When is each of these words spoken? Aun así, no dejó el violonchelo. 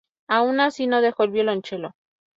Aun 0.29 0.59
así, 0.61 0.87
no 0.87 0.99
dejó 0.99 1.25
el 1.25 1.29
violonchelo. 1.29 1.91